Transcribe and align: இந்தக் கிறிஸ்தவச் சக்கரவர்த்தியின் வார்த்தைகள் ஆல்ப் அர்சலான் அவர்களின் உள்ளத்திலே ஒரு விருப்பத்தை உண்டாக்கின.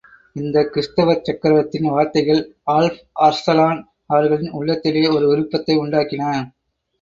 இந்தக் 0.35 0.69
கிறிஸ்தவச் 0.71 1.21
சக்கரவர்த்தியின் 1.21 1.91
வார்த்தைகள் 1.91 2.41
ஆல்ப் 2.71 2.97
அர்சலான் 3.21 3.81
அவர்களின் 4.07 4.51
உள்ளத்திலே 4.53 5.05
ஒரு 5.09 5.27
விருப்பத்தை 5.27 5.77
உண்டாக்கின. 5.77 6.25